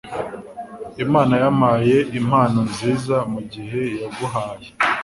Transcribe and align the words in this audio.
imana 1.05 1.33
yampaye 1.43 1.97
impano 2.19 2.59
nziza 2.71 3.17
mugihe 3.31 3.81
yaguhaye 4.01 4.69